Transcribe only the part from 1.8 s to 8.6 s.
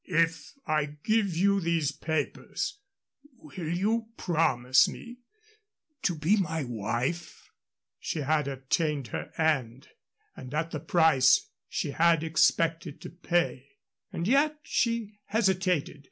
papers, will you promise me to be my wife?" She had